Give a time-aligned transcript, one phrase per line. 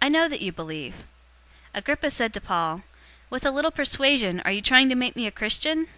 [0.00, 1.00] I know that you believe." 026:028
[1.74, 2.82] Agrippa said to Paul,
[3.28, 5.88] "With a little persuasion are you trying to make me a Christian?"